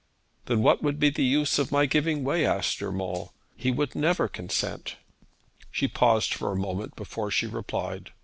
'Then 0.47 0.63
what 0.63 0.81
would 0.81 0.99
be 0.99 1.11
the 1.11 1.23
use 1.23 1.59
of 1.59 1.71
my 1.71 1.85
giving 1.85 2.23
way?' 2.23 2.43
asked 2.43 2.81
Urmand. 2.81 3.29
'He 3.55 3.69
would 3.69 3.93
never 3.93 4.27
consent.' 4.27 4.95
She 5.69 5.87
paused 5.87 6.33
for 6.33 6.51
a 6.51 6.55
moment 6.57 6.95
before 6.95 7.29
she 7.29 7.45
replied. 7.45 8.09